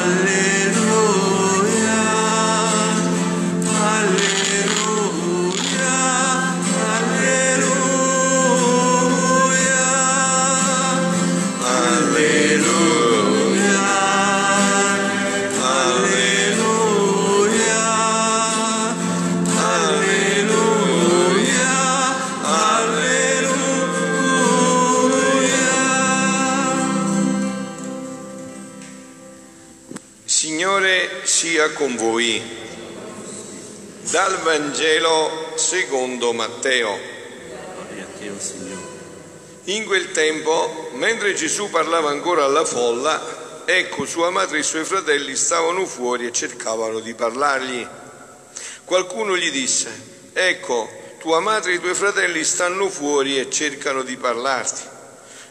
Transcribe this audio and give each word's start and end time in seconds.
con 0.00 0.39
In 39.70 39.84
quel 39.84 40.10
tempo, 40.10 40.90
mentre 40.94 41.32
Gesù 41.32 41.70
parlava 41.70 42.10
ancora 42.10 42.42
alla 42.42 42.64
folla, 42.64 43.62
ecco 43.64 44.04
sua 44.04 44.28
madre 44.30 44.56
e 44.56 44.60
i 44.60 44.64
suoi 44.64 44.84
fratelli 44.84 45.36
stavano 45.36 45.86
fuori 45.86 46.26
e 46.26 46.32
cercavano 46.32 46.98
di 46.98 47.14
parlargli. 47.14 47.86
Qualcuno 48.84 49.36
gli 49.36 49.48
disse, 49.52 49.88
ecco, 50.32 50.90
tua 51.20 51.38
madre 51.38 51.70
e 51.70 51.74
i 51.76 51.78
tuoi 51.78 51.94
fratelli 51.94 52.42
stanno 52.42 52.88
fuori 52.88 53.38
e 53.38 53.48
cercano 53.48 54.02
di 54.02 54.16
parlarti. 54.16 54.82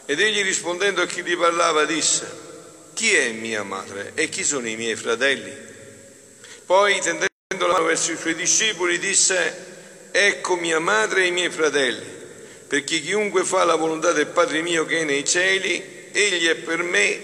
Ed 0.04 0.20
egli 0.20 0.42
rispondendo 0.42 1.00
a 1.00 1.06
chi 1.06 1.22
gli 1.22 1.36
parlava 1.38 1.86
disse, 1.86 2.30
chi 2.92 3.14
è 3.14 3.30
mia 3.30 3.62
madre 3.62 4.12
e 4.14 4.28
chi 4.28 4.44
sono 4.44 4.68
i 4.68 4.76
miei 4.76 4.96
fratelli? 4.96 5.56
Poi, 6.66 7.00
tendendo 7.00 7.30
la 7.56 7.68
mano 7.68 7.84
verso 7.84 8.12
i 8.12 8.18
suoi 8.18 8.34
discepoli, 8.34 8.98
disse, 8.98 10.10
ecco 10.10 10.56
mia 10.56 10.78
madre 10.78 11.22
e 11.22 11.28
i 11.28 11.32
miei 11.32 11.48
fratelli, 11.48 12.19
perché 12.70 13.00
chiunque 13.00 13.42
fa 13.42 13.64
la 13.64 13.74
volontà 13.74 14.12
del 14.12 14.28
Padre 14.28 14.62
mio 14.62 14.84
che 14.84 15.00
è 15.00 15.04
nei 15.04 15.24
cieli, 15.24 16.08
egli 16.12 16.46
è 16.46 16.54
per 16.54 16.84
me 16.84 17.20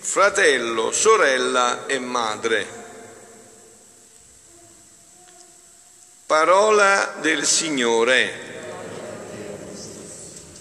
fratello, 0.00 0.90
sorella 0.90 1.86
e 1.86 2.00
madre. 2.00 2.66
Parola 6.26 7.18
del 7.20 7.44
Signore. 7.44 8.32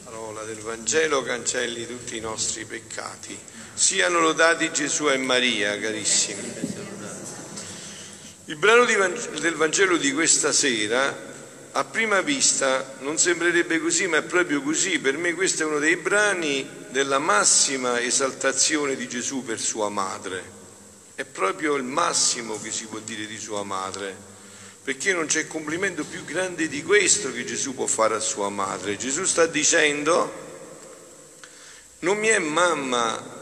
Parola 0.04 0.44
del 0.44 0.60
Vangelo 0.60 1.24
cancelli 1.24 1.88
tutti 1.88 2.16
i 2.16 2.20
nostri 2.20 2.66
peccati. 2.66 3.36
Siano 3.74 4.20
lodati 4.20 4.72
Gesù 4.72 5.10
e 5.10 5.18
Maria, 5.18 5.80
carissimi. 5.80 6.54
Il 8.46 8.58
brano 8.58 8.86
del 8.86 9.56
Vangelo 9.56 9.98
di 9.98 10.14
questa 10.14 10.52
sera, 10.52 11.29
a 11.72 11.84
prima 11.84 12.22
vista, 12.22 12.96
non 13.00 13.18
sembrerebbe 13.18 13.80
così, 13.80 14.08
ma 14.08 14.18
è 14.18 14.24
proprio 14.24 14.62
così. 14.62 15.00
Per 15.00 15.18
me 15.18 15.34
questo 15.34 15.64
è 15.64 15.66
uno 15.66 15.80
dei 15.80 15.98
brani 15.98 16.68
della 16.90 17.20
massima 17.20 18.00
esaltazione 18.02 18.96
di 18.96 19.08
Gesù 19.08 19.44
per 19.44 19.60
sua 19.60 19.90
madre. 19.90 20.58
È 21.14 21.26
proprio 21.26 21.76
il 21.76 21.84
massimo 21.84 22.60
che 22.60 22.72
si 22.72 22.86
può 22.86 23.00
dire 23.00 23.28
di 23.28 23.38
sua 23.38 23.64
madre, 23.64 24.16
perché 24.84 25.14
non 25.14 25.28
c'è 25.28 25.48
complimento 25.48 26.04
più 26.04 26.24
grande 26.26 26.68
di 26.68 26.82
questo 26.82 27.32
che 27.32 27.46
Gesù 27.46 27.76
può 27.76 27.86
fare 27.86 28.16
a 28.16 28.20
sua 28.20 28.50
madre. 28.50 28.98
Gesù 28.98 29.24
sta 29.26 29.46
dicendo, 29.46 30.48
non 32.00 32.18
mi 32.18 32.30
è 32.30 32.40
mamma 32.40 33.39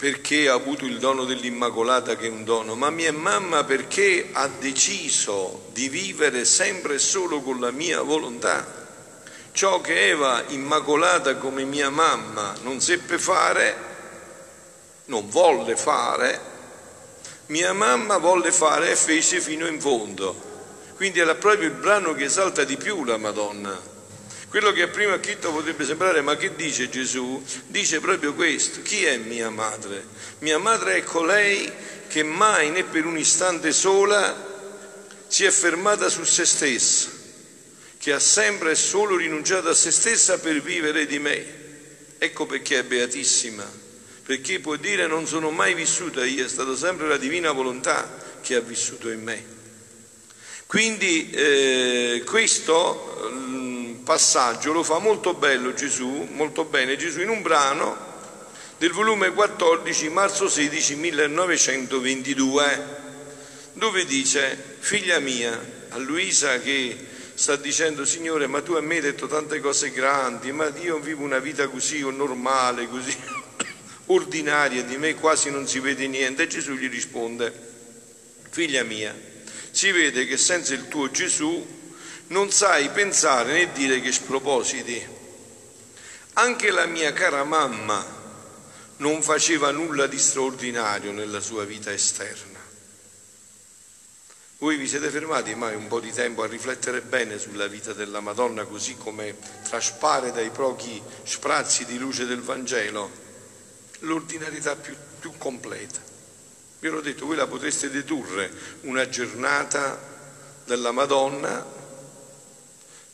perché 0.00 0.48
ha 0.48 0.54
avuto 0.54 0.86
il 0.86 0.98
dono 0.98 1.26
dell'Immacolata 1.26 2.16
che 2.16 2.24
è 2.24 2.30
un 2.30 2.42
dono, 2.42 2.74
ma 2.74 2.88
mia 2.88 3.12
mamma 3.12 3.64
perché 3.64 4.30
ha 4.32 4.48
deciso 4.48 5.66
di 5.72 5.90
vivere 5.90 6.46
sempre 6.46 6.94
e 6.94 6.98
solo 6.98 7.42
con 7.42 7.60
la 7.60 7.70
mia 7.70 8.00
volontà. 8.00 8.66
Ciò 9.52 9.82
che 9.82 10.08
Eva 10.08 10.42
Immacolata 10.48 11.36
come 11.36 11.64
mia 11.64 11.90
mamma 11.90 12.54
non 12.62 12.80
seppe 12.80 13.18
fare, 13.18 13.76
non 15.04 15.28
volle 15.28 15.76
fare, 15.76 16.40
mia 17.48 17.74
mamma 17.74 18.16
volle 18.16 18.52
fare 18.52 18.92
e 18.92 18.96
fece 18.96 19.38
fino 19.38 19.66
in 19.66 19.78
fondo. 19.82 20.48
Quindi 20.96 21.18
era 21.18 21.34
proprio 21.34 21.68
il 21.68 21.74
brano 21.74 22.14
che 22.14 22.24
esalta 22.24 22.64
di 22.64 22.78
più 22.78 23.04
la 23.04 23.18
Madonna. 23.18 23.89
Quello 24.50 24.72
che 24.72 24.82
a 24.82 24.88
prima 24.88 25.14
acchitto 25.14 25.52
potrebbe 25.52 25.84
sembrare, 25.84 26.22
ma 26.22 26.36
che 26.36 26.56
dice 26.56 26.88
Gesù? 26.88 27.40
Dice 27.68 28.00
proprio 28.00 28.34
questo. 28.34 28.82
Chi 28.82 29.04
è 29.04 29.16
mia 29.16 29.48
madre? 29.48 30.04
Mia 30.40 30.58
madre 30.58 30.96
è 30.96 31.04
colei 31.04 31.72
che 32.08 32.24
mai 32.24 32.70
né 32.70 32.82
per 32.82 33.04
un 33.04 33.16
istante 33.16 33.70
sola 33.70 34.48
si 35.28 35.44
è 35.44 35.52
fermata 35.52 36.08
su 36.08 36.24
se 36.24 36.44
stessa, 36.44 37.10
che 37.96 38.12
ha 38.12 38.18
sempre 38.18 38.72
e 38.72 38.74
solo 38.74 39.14
rinunciato 39.14 39.68
a 39.68 39.74
se 39.74 39.92
stessa 39.92 40.40
per 40.40 40.60
vivere 40.60 41.06
di 41.06 41.20
me. 41.20 41.44
Ecco 42.18 42.46
perché 42.46 42.80
è 42.80 42.82
beatissima, 42.82 43.64
perché 44.24 44.58
può 44.58 44.74
dire 44.74 45.06
non 45.06 45.28
sono 45.28 45.50
mai 45.50 45.74
vissuta 45.74 46.24
io, 46.24 46.44
è 46.44 46.48
stata 46.48 46.74
sempre 46.74 47.06
la 47.06 47.18
divina 47.18 47.52
volontà 47.52 48.40
che 48.42 48.56
ha 48.56 48.60
vissuto 48.60 49.10
in 49.10 49.22
me. 49.22 49.58
Quindi 50.66 51.30
eh, 51.30 52.22
questo 52.26 53.30
passaggio 54.10 54.72
lo 54.72 54.82
fa 54.82 54.98
molto 54.98 55.34
bello 55.34 55.72
Gesù, 55.72 56.26
molto 56.32 56.64
bene 56.64 56.96
Gesù 56.96 57.20
in 57.20 57.28
un 57.28 57.42
brano 57.42 57.96
del 58.78 58.90
volume 58.90 59.30
14, 59.30 60.08
marzo 60.08 60.48
16, 60.48 60.96
1922, 60.96 62.86
dove 63.74 64.04
dice, 64.06 64.78
figlia 64.80 65.20
mia, 65.20 65.56
a 65.90 65.98
Luisa 65.98 66.58
che 66.58 67.06
sta 67.34 67.54
dicendo, 67.54 68.04
Signore, 68.04 68.48
ma 68.48 68.62
tu 68.62 68.72
a 68.72 68.80
me 68.80 68.96
hai 68.96 69.00
detto 69.00 69.28
tante 69.28 69.60
cose 69.60 69.92
grandi, 69.92 70.50
ma 70.50 70.72
io 70.80 70.98
vivo 70.98 71.22
una 71.22 71.38
vita 71.38 71.68
così 71.68 72.00
normale, 72.00 72.88
così 72.88 73.16
ordinaria, 74.06 74.82
di 74.82 74.96
me 74.96 75.14
quasi 75.14 75.52
non 75.52 75.68
si 75.68 75.78
vede 75.78 76.08
niente. 76.08 76.42
E 76.42 76.48
Gesù 76.48 76.72
gli 76.72 76.88
risponde, 76.88 77.54
figlia 78.50 78.82
mia, 78.82 79.16
si 79.70 79.92
vede 79.92 80.26
che 80.26 80.36
senza 80.36 80.74
il 80.74 80.88
tuo 80.88 81.12
Gesù 81.12 81.78
non 82.30 82.50
sai 82.50 82.90
pensare 82.90 83.52
né 83.52 83.72
dire 83.72 84.00
che 84.00 84.12
spropositi. 84.12 85.18
Anche 86.34 86.70
la 86.70 86.86
mia 86.86 87.12
cara 87.12 87.44
mamma 87.44 88.18
non 88.98 89.22
faceva 89.22 89.70
nulla 89.70 90.06
di 90.06 90.18
straordinario 90.18 91.12
nella 91.12 91.40
sua 91.40 91.64
vita 91.64 91.92
esterna. 91.92 92.58
Voi 94.58 94.76
vi 94.76 94.86
siete 94.86 95.08
fermati 95.08 95.54
mai 95.54 95.74
un 95.74 95.88
po' 95.88 96.00
di 96.00 96.12
tempo 96.12 96.42
a 96.42 96.46
riflettere 96.46 97.00
bene 97.00 97.38
sulla 97.38 97.66
vita 97.66 97.94
della 97.94 98.20
Madonna 98.20 98.64
così 98.64 98.94
come 98.96 99.36
traspare 99.62 100.32
dai 100.32 100.50
pochi 100.50 101.02
sprazzi 101.24 101.86
di 101.86 101.98
luce 101.98 102.26
del 102.26 102.42
Vangelo? 102.42 103.10
L'ordinarietà 104.00 104.76
più, 104.76 104.94
più 105.18 105.32
completa. 105.36 105.98
Vi 106.78 106.88
ho 106.88 107.00
detto, 107.00 107.26
voi 107.26 107.36
la 107.36 107.46
potreste 107.46 107.90
dedurre 107.90 108.52
una 108.82 109.08
giornata 109.08 109.98
della 110.64 110.92
Madonna 110.92 111.78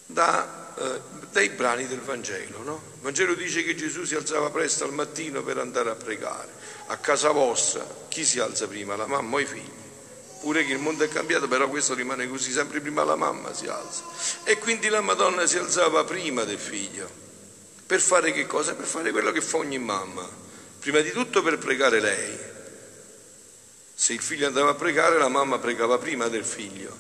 da, 0.06 0.75
eh, 0.78 1.00
dai 1.31 1.49
brani 1.50 1.87
del 1.87 2.00
Vangelo. 2.00 2.62
No? 2.62 2.83
Il 2.94 3.00
Vangelo 3.03 3.34
dice 3.34 3.62
che 3.62 3.75
Gesù 3.75 4.05
si 4.05 4.15
alzava 4.15 4.50
presto 4.50 4.84
al 4.84 4.93
mattino 4.93 5.43
per 5.43 5.59
andare 5.59 5.91
a 5.91 5.94
pregare. 5.94 6.49
A 6.87 6.97
casa 6.99 7.31
vostra 7.31 7.87
chi 8.09 8.25
si 8.25 8.39
alza 8.39 8.67
prima? 8.67 8.97
La 8.97 9.06
mamma 9.06 9.37
o 9.37 9.41
i 9.41 9.47
figli? 9.47 9.84
Pure 10.41 10.65
che 10.65 10.72
il 10.72 10.78
mondo 10.78 11.03
è 11.03 11.09
cambiato, 11.09 11.49
però 11.49 11.69
questo 11.69 11.94
rimane 11.94 12.28
così, 12.28 12.53
sempre 12.53 12.81
prima 12.81 13.03
la 13.05 13.17
mamma 13.17 13.53
si 13.53 13.67
alza. 13.67 14.05
E 14.44 14.59
quindi 14.59 14.89
la 14.89 15.00
Madonna 15.00 15.47
si 15.47 15.59
alzava 15.59 16.05
prima 16.05 16.44
del 16.44 16.59
figlio. 16.59 17.25
Per 17.84 18.00
fare 18.00 18.33
che 18.33 18.47
cosa? 18.47 18.75
Per 18.75 18.87
fare 18.87 19.11
quello 19.11 19.33
che 19.33 19.41
fa 19.41 19.56
ogni 19.56 19.78
mamma. 19.78 20.28
Prima 20.78 21.00
di 21.00 21.11
tutto 21.11 21.43
per 21.43 21.59
pregare 21.59 22.00
lei. 22.00 22.38
Se 23.94 24.12
il 24.12 24.20
figlio 24.20 24.47
andava 24.47 24.70
a 24.70 24.75
pregare, 24.75 25.19
la 25.19 25.29
mamma 25.29 25.59
pregava 25.59 25.99
prima 25.99 26.29
del 26.29 26.44
figlio. 26.44 26.94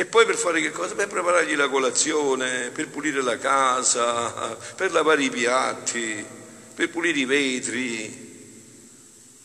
E 0.00 0.06
poi 0.06 0.24
per 0.24 0.36
fare 0.36 0.62
che 0.62 0.70
cosa? 0.70 0.94
Per 0.94 1.08
preparargli 1.08 1.54
la 1.54 1.68
colazione, 1.68 2.70
per 2.70 2.88
pulire 2.88 3.20
la 3.20 3.36
casa, 3.36 4.56
per 4.74 4.92
lavare 4.92 5.24
i 5.24 5.28
piatti, 5.28 6.24
per 6.74 6.88
pulire 6.88 7.18
i 7.18 7.26
vetri. 7.26 8.28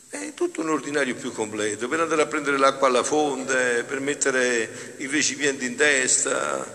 È 0.07 0.33
tutto 0.33 0.61
un 0.61 0.69
ordinario 0.69 1.13
più 1.15 1.33
completo, 1.33 1.89
per 1.89 1.99
andare 1.99 2.21
a 2.21 2.27
prendere 2.27 2.57
l'acqua 2.57 2.87
alla 2.87 3.03
fonte, 3.03 3.83
per 3.85 3.99
mettere 3.99 4.95
il 4.99 5.09
recipiente 5.09 5.65
in 5.65 5.75
testa. 5.75 6.65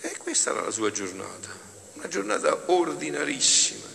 E 0.00 0.16
questa 0.18 0.50
era 0.52 0.60
la 0.60 0.70
sua 0.70 0.92
giornata, 0.92 1.48
una 1.94 2.06
giornata 2.06 2.66
ordinarissima 2.66 3.94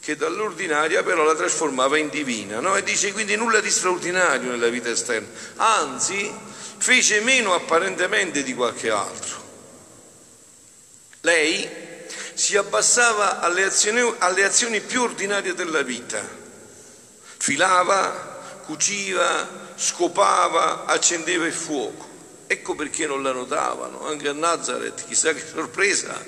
che 0.00 0.16
dall'ordinaria 0.16 1.02
però 1.02 1.24
la 1.24 1.34
trasformava 1.34 1.96
in 1.96 2.10
divina, 2.10 2.60
no? 2.60 2.76
E 2.76 2.82
dice 2.82 3.10
quindi 3.12 3.36
nulla 3.36 3.60
di 3.60 3.70
straordinario 3.70 4.50
nella 4.50 4.68
vita 4.68 4.90
esterna, 4.90 5.28
anzi 5.56 6.56
fece 6.88 7.20
meno 7.20 7.52
apparentemente 7.52 8.42
di 8.42 8.54
qualche 8.54 8.88
altro. 8.88 9.36
Lei 11.20 11.68
si 12.32 12.56
abbassava 12.56 13.40
alle 13.40 13.64
azioni, 13.64 14.14
alle 14.16 14.42
azioni 14.42 14.80
più 14.80 15.02
ordinarie 15.02 15.52
della 15.52 15.82
vita, 15.82 16.26
filava, 17.36 18.62
cuciva, 18.64 19.72
scopava, 19.76 20.86
accendeva 20.86 21.44
il 21.44 21.52
fuoco. 21.52 22.08
Ecco 22.46 22.74
perché 22.74 23.06
non 23.06 23.22
la 23.22 23.32
notavano, 23.32 24.06
anche 24.06 24.28
a 24.28 24.32
Nazareth, 24.32 25.04
chissà 25.06 25.34
che 25.34 25.44
sorpresa 25.46 26.18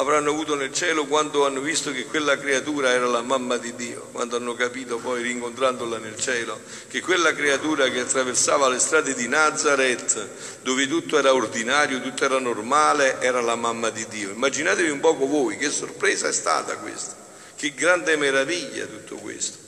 avranno 0.00 0.30
avuto 0.30 0.54
nel 0.54 0.72
cielo 0.72 1.06
quando 1.06 1.44
hanno 1.44 1.60
visto 1.60 1.90
che 1.90 2.04
quella 2.06 2.38
creatura 2.38 2.90
era 2.90 3.06
la 3.06 3.22
mamma 3.22 3.56
di 3.56 3.74
Dio, 3.74 4.08
quando 4.12 4.36
hanno 4.36 4.54
capito 4.54 4.98
poi 4.98 5.22
rincontrandola 5.22 5.98
nel 5.98 6.16
cielo 6.16 6.60
che 6.88 7.00
quella 7.00 7.34
creatura 7.34 7.88
che 7.88 8.00
attraversava 8.00 8.68
le 8.68 8.78
strade 8.78 9.14
di 9.14 9.26
Nazareth, 9.26 10.28
dove 10.62 10.86
tutto 10.86 11.18
era 11.18 11.34
ordinario, 11.34 12.00
tutto 12.00 12.24
era 12.24 12.38
normale, 12.38 13.20
era 13.20 13.40
la 13.40 13.56
mamma 13.56 13.90
di 13.90 14.06
Dio. 14.08 14.30
Immaginatevi 14.30 14.88
un 14.88 15.00
poco 15.00 15.26
voi 15.26 15.56
che 15.56 15.68
sorpresa 15.68 16.28
è 16.28 16.32
stata 16.32 16.76
questa, 16.76 17.16
che 17.56 17.74
grande 17.74 18.16
meraviglia 18.16 18.86
tutto 18.86 19.16
questo. 19.16 19.58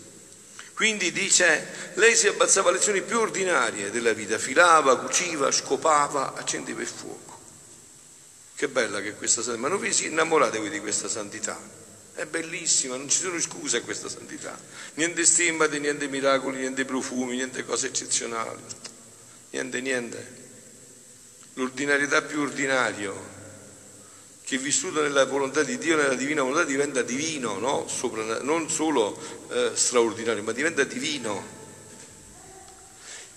Quindi 0.74 1.10
dice, 1.10 1.92
lei 1.94 2.14
si 2.14 2.28
abbassava 2.28 2.68
alle 2.68 2.78
lezioni 2.78 3.02
più 3.02 3.18
ordinarie 3.18 3.90
della 3.90 4.12
vita, 4.12 4.38
filava, 4.38 4.96
cuciva, 4.96 5.50
scopava, 5.50 6.34
accendeva 6.34 6.80
il 6.80 6.86
fuoco. 6.86 7.29
Che 8.60 8.68
bella 8.68 9.00
che 9.00 9.14
questa 9.14 9.40
santità, 9.40 9.62
ma 9.62 9.68
non 9.68 9.80
vi 9.80 9.90
si 9.90 10.04
innamorate 10.04 10.58
voi 10.58 10.68
di 10.68 10.80
questa 10.80 11.08
santità? 11.08 11.58
È 12.12 12.26
bellissima, 12.26 12.94
non 12.94 13.08
ci 13.08 13.16
sono 13.16 13.40
scuse 13.40 13.78
a 13.78 13.80
questa 13.80 14.10
santità. 14.10 14.54
Niente 14.96 15.24
stimmate, 15.24 15.78
niente 15.78 16.08
miracoli, 16.08 16.58
niente 16.58 16.84
profumi, 16.84 17.36
niente 17.36 17.64
cose 17.64 17.86
eccezionali. 17.86 18.60
Niente, 19.52 19.80
niente. 19.80 20.36
L'ordinarietà 21.54 22.20
più 22.20 22.40
ordinario, 22.40 23.14
che 24.44 24.58
vissuto 24.58 25.00
nella 25.00 25.24
volontà 25.24 25.62
di 25.62 25.78
Dio, 25.78 25.96
nella 25.96 26.14
divina 26.14 26.42
volontà, 26.42 26.64
diventa 26.64 27.00
divino, 27.00 27.58
no? 27.58 27.88
Sopra, 27.88 28.42
non 28.42 28.68
solo 28.68 29.18
eh, 29.52 29.70
straordinario, 29.72 30.42
ma 30.42 30.52
diventa 30.52 30.84
divino. 30.84 31.59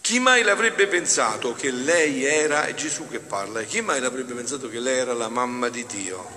Chi 0.04 0.20
mai 0.20 0.44
l'avrebbe 0.44 0.88
pensato 0.88 1.54
che 1.54 1.72
lei 1.72 2.26
era, 2.26 2.66
è 2.66 2.74
Gesù 2.74 3.08
che 3.08 3.20
parla, 3.20 3.64
chi 3.64 3.80
mai 3.80 4.02
l'avrebbe 4.02 4.34
pensato 4.34 4.68
che 4.68 4.80
lei 4.80 4.98
era 4.98 5.14
la 5.14 5.30
mamma 5.30 5.70
di 5.70 5.86
Dio? 5.86 6.28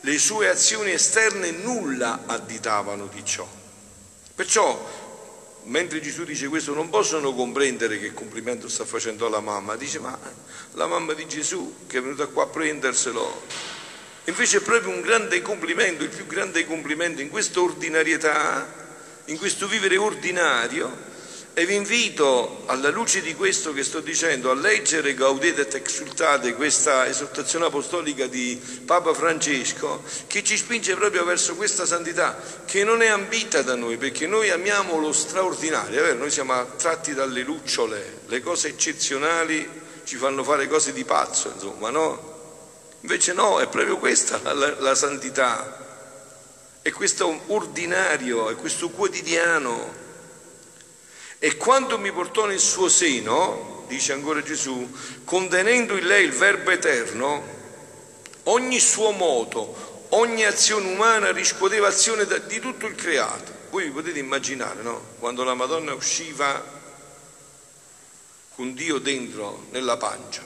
Le 0.00 0.18
sue 0.18 0.46
azioni 0.46 0.90
esterne 0.90 1.52
nulla 1.52 2.24
additavano 2.26 3.06
di 3.06 3.24
ciò. 3.24 3.48
Perciò, 4.34 4.78
mentre 5.64 6.02
Gesù 6.02 6.24
dice 6.24 6.48
questo, 6.48 6.74
non 6.74 6.90
possono 6.90 7.32
comprendere 7.32 7.98
che 7.98 8.12
complimento 8.12 8.68
sta 8.68 8.84
facendo 8.84 9.24
alla 9.24 9.40
mamma. 9.40 9.76
Dice, 9.76 9.98
ma 9.98 10.18
la 10.72 10.86
mamma 10.86 11.14
di 11.14 11.26
Gesù 11.26 11.86
che 11.86 11.96
è 11.96 12.02
venuta 12.02 12.26
qua 12.26 12.42
a 12.42 12.48
prenderselo. 12.48 13.42
Invece 14.24 14.58
è 14.58 14.60
proprio 14.60 14.92
un 14.92 15.00
grande 15.00 15.40
complimento, 15.40 16.02
il 16.04 16.10
più 16.10 16.26
grande 16.26 16.66
complimento 16.66 17.22
in 17.22 17.30
questa 17.30 17.62
ordinarietà, 17.62 18.70
in 19.24 19.38
questo 19.38 19.66
vivere 19.66 19.96
ordinario, 19.96 21.08
e 21.52 21.66
vi 21.66 21.74
invito, 21.74 22.62
alla 22.66 22.90
luce 22.90 23.20
di 23.20 23.34
questo 23.34 23.72
che 23.72 23.82
sto 23.82 24.00
dicendo, 24.00 24.50
a 24.50 24.54
leggere 24.54 25.14
Gaudete 25.14 25.62
et 25.62 25.74
Exultate, 25.74 26.54
questa 26.54 27.06
esortazione 27.08 27.66
apostolica 27.66 28.28
di 28.28 28.60
Papa 28.84 29.12
Francesco, 29.14 30.02
che 30.28 30.44
ci 30.44 30.56
spinge 30.56 30.94
proprio 30.94 31.24
verso 31.24 31.56
questa 31.56 31.86
santità, 31.86 32.40
che 32.64 32.84
non 32.84 33.02
è 33.02 33.08
ambita 33.08 33.62
da 33.62 33.74
noi, 33.74 33.96
perché 33.96 34.28
noi 34.28 34.50
amiamo 34.50 34.98
lo 34.98 35.12
straordinario, 35.12 36.00
vero? 36.02 36.18
noi 36.18 36.30
siamo 36.30 36.52
attratti 36.52 37.14
dalle 37.14 37.42
lucciole, 37.42 38.20
le 38.26 38.40
cose 38.40 38.68
eccezionali 38.68 39.68
ci 40.04 40.16
fanno 40.16 40.44
fare 40.44 40.68
cose 40.68 40.92
di 40.92 41.04
pazzo, 41.04 41.50
insomma, 41.52 41.90
no? 41.90 42.28
Invece 43.00 43.32
no, 43.32 43.58
è 43.58 43.66
proprio 43.66 43.96
questa 43.96 44.40
la, 44.42 44.78
la 44.78 44.94
santità, 44.94 46.78
è 46.80 46.90
questo 46.92 47.42
ordinario, 47.46 48.50
è 48.50 48.54
questo 48.54 48.90
quotidiano 48.90 50.08
e 51.42 51.56
quando 51.56 51.98
mi 51.98 52.12
portò 52.12 52.44
nel 52.44 52.60
suo 52.60 52.90
seno, 52.90 53.86
dice 53.88 54.12
ancora 54.12 54.42
Gesù, 54.42 54.88
contenendo 55.24 55.96
in 55.96 56.06
lei 56.06 56.26
il 56.26 56.32
Verbo 56.32 56.70
eterno, 56.70 57.42
ogni 58.44 58.78
suo 58.78 59.10
moto, 59.12 60.06
ogni 60.10 60.44
azione 60.44 60.92
umana 60.92 61.32
riscuoteva 61.32 61.88
azione 61.88 62.26
di 62.46 62.60
tutto 62.60 62.86
il 62.86 62.94
creato. 62.94 63.52
Voi 63.70 63.84
vi 63.84 63.90
potete 63.90 64.18
immaginare, 64.18 64.82
no? 64.82 65.02
Quando 65.18 65.42
la 65.42 65.54
Madonna 65.54 65.94
usciva 65.94 66.62
con 68.54 68.74
Dio 68.74 68.98
dentro 68.98 69.64
nella 69.70 69.96
pancia, 69.96 70.44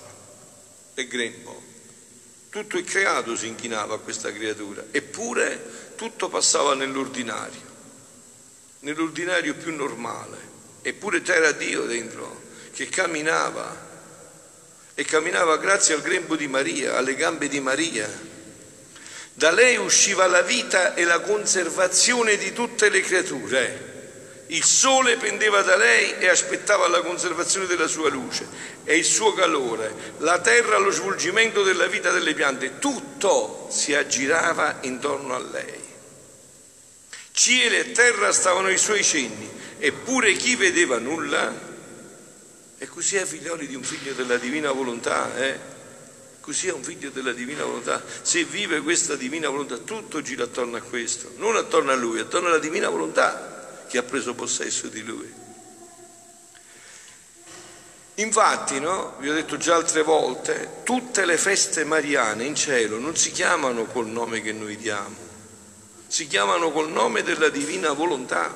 nel 0.95 1.09
grembo, 1.09 1.61
tutto 2.51 2.79
il 2.79 2.85
creato 2.85 3.35
si 3.35 3.49
inchinava 3.49 3.97
a 3.97 3.99
questa 3.99 4.33
creatura, 4.33 4.85
eppure 4.93 5.93
tutto 5.97 6.29
passava 6.29 6.75
nell'ordinario, 6.75 7.73
nell'ordinario 8.79 9.57
più 9.57 9.75
normale 9.75 10.53
eppure 10.87 11.23
c'era 11.23 11.53
Dio 11.53 11.85
dentro 11.85 12.43
che 12.75 12.89
camminava 12.89 13.93
e 14.95 15.05
camminava 15.05 15.57
grazie 15.57 15.95
al 15.95 16.03
grembo 16.03 16.37
di 16.37 16.47
Maria, 16.47 16.97
alle 16.97 17.15
gambe 17.15 17.49
di 17.49 17.59
Maria. 17.59 18.09
Da 19.33 19.51
lei 19.51 19.77
usciva 19.77 20.27
la 20.27 20.43
vita 20.43 20.95
e 20.95 21.05
la 21.05 21.21
conservazione 21.21 22.37
di 22.37 22.53
tutte 22.53 22.91
le 22.91 23.01
creature. 23.01 23.93
Il 24.49 24.63
sole 24.63 25.17
pendeva 25.17 25.63
da 25.63 25.75
lei 25.75 26.19
e 26.19 26.29
aspettava 26.29 26.87
la 26.87 27.01
conservazione 27.01 27.67
della 27.67 27.89
sua 27.89 28.11
luce 28.11 28.47
e 28.85 28.99
il 28.99 29.05
suo 29.05 29.33
calore, 29.33 30.13
la 30.19 30.39
terra 30.41 30.77
lo 30.77 30.91
svolgimento 30.91 31.63
della 31.63 31.87
vita 31.87 32.11
delle 32.11 32.35
piante, 32.35 32.79
tutto 32.79 33.69
si 33.71 33.95
aggirava 33.95 34.81
intorno 34.83 35.35
a 35.35 35.39
lei. 35.39 35.84
Cielo 37.37 37.75
e 37.75 37.91
terra 37.91 38.31
stavano 38.31 38.69
ai 38.69 38.79
suoi 38.79 39.03
cenni 39.03 39.51
eppure 39.79 40.35
chi 40.35 40.55
vedeva 40.55 40.99
nulla, 40.99 41.53
e 42.79 42.87
così 42.87 43.17
è 43.17 43.25
figlioli 43.25 43.67
di 43.67 43.75
un 43.75 43.83
figlio 43.83 44.13
della 44.13 44.37
divina 44.37 44.71
volontà, 44.71 45.37
eh? 45.37 45.59
Così 46.39 46.69
è 46.69 46.73
un 46.73 46.85
figlio 46.85 47.11
della 47.11 47.33
divina 47.33 47.65
volontà. 47.65 48.01
Se 48.23 48.45
vive 48.45 48.83
questa 48.83 49.17
divina 49.17 49.49
volontà, 49.49 49.79
tutto 49.79 50.23
gira 50.23 50.45
attorno 50.45 50.77
a 50.77 50.81
questo, 50.81 51.33
non 51.39 51.57
attorno 51.57 51.91
a 51.91 51.97
lui, 51.97 52.21
attorno 52.21 52.49
alla 52.49 52.59
divina 52.59 52.89
volontà 52.89 53.85
che 53.89 53.99
ha 53.99 54.03
preso 54.05 54.35
possesso 54.35 54.87
di 54.87 55.03
lui. 55.03 55.33
Infatti, 58.15 58.79
no, 58.79 59.17
vi 59.19 59.29
ho 59.29 59.35
detto 59.35 59.57
già 59.57 59.75
altre 59.75 60.03
volte, 60.03 60.83
tutte 60.85 61.25
le 61.25 61.37
feste 61.37 61.85
mariane 61.85 62.45
in 62.45 62.55
cielo 62.55 62.99
non 62.99 63.17
si 63.17 63.33
chiamano 63.33 63.87
col 63.87 64.07
nome 64.07 64.41
che 64.41 64.53
noi 64.53 64.77
diamo, 64.77 65.17
si 66.15 66.29
chiamano 66.29 66.71
col 66.71 66.93
nome 66.93 67.25
della 67.25 67.49
divina 67.49 67.91
volontà 67.91 68.55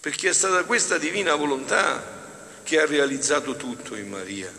perché 0.00 0.30
è 0.30 0.32
stata 0.32 0.64
questa 0.64 0.96
divina 0.96 1.34
volontà 1.34 2.62
che 2.62 2.80
ha 2.80 2.86
realizzato 2.86 3.54
tutto 3.56 3.94
in 3.94 4.08
Maria. 4.08 4.50